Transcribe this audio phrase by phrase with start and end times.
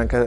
[0.00, 0.26] Man kan,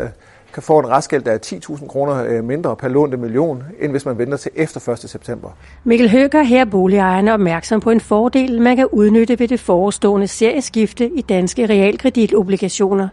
[0.53, 4.05] kan få en restgæld, der er 10.000 kroner øh, mindre per lånte million, end hvis
[4.05, 4.99] man venter til efter 1.
[4.99, 5.49] september.
[5.83, 10.27] Mikkel Høger her er boligejerne opmærksom på en fordel, man kan udnytte ved det forestående
[10.27, 13.07] serieskifte i danske realkreditobligationer.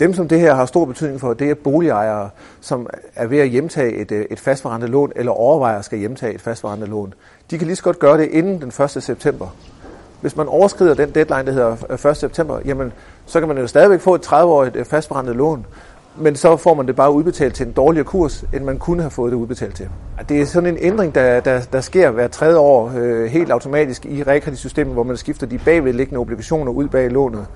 [0.00, 2.30] Dem, som det her har stor betydning for, det er boligejere,
[2.60, 6.34] som er ved at hjemtage et, øh, et fastforrentet lån, eller overvejer at skal hjemtage
[6.34, 7.14] et fastforrentet lån.
[7.50, 9.02] De kan lige så godt gøre det inden den 1.
[9.02, 9.46] september.
[10.22, 12.16] Hvis man overskrider den deadline, der hedder øh, 1.
[12.16, 12.92] september, jamen,
[13.26, 15.66] så kan man jo stadigvæk få et 30-årigt øh, fastforrentet lån,
[16.16, 19.10] men så får man det bare udbetalt til en dårligere kurs, end man kunne have
[19.10, 19.88] fået det udbetalt til.
[20.28, 24.06] Det er sådan en ændring, der, der, der sker hver tredje år øh, helt automatisk
[24.06, 27.46] i realkreditsystemet, hvor man skifter de bagvedliggende obligationer ud bag lånet.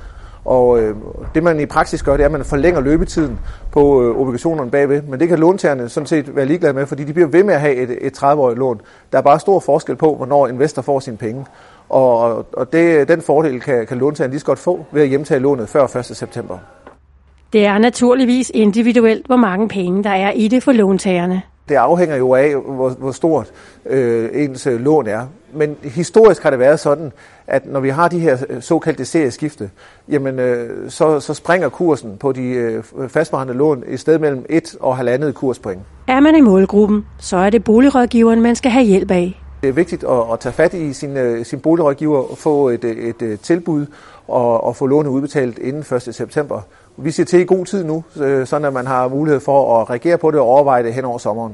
[0.47, 0.97] Og øh,
[1.35, 3.39] det man i praksis gør, det er, at man forlænger løbetiden
[3.73, 5.03] på øh, obligationerne bagved.
[5.03, 7.61] Men det kan låntagerne sådan set være ligeglade med, fordi de bliver ved med at
[7.61, 8.81] have et, et 30-årigt lån.
[9.13, 11.47] Der er bare stor forskel på, hvornår investor får sine penge.
[11.89, 15.41] Og, og det, den fordel kan, kan låntagerne lige så godt få ved at hjemtage
[15.41, 16.05] lånet før 1.
[16.05, 16.59] september.
[17.53, 21.43] Det er naturligvis individuelt, hvor mange penge der er i det for låntagerne.
[21.69, 23.53] Det afhænger jo af, hvor, hvor stort
[23.87, 25.27] øh, ens øh, lån er.
[25.53, 27.13] Men historisk har det været sådan,
[27.47, 29.71] at når vi har de her øh, såkaldte serieskifte,
[30.09, 34.77] jamen øh, så, så springer kursen på de øh, fastforhandlede lån i sted mellem 1
[34.81, 35.81] og halvandet kurspoint.
[36.09, 39.43] Er man i målgruppen, så er det boligrådgiveren, man skal have hjælp af.
[39.67, 42.85] Det er vigtigt at, at tage fat i sin, øh, sin boligrådgiver og få et,
[42.85, 43.87] øh, et, et tilbud
[44.29, 46.15] og, og få lånet udbetalt inden 1.
[46.15, 46.61] september.
[46.97, 48.05] Vi siger til i god tid nu,
[48.45, 51.19] sådan at man har mulighed for at reagere på det og overveje det hen over
[51.19, 51.53] sommeren.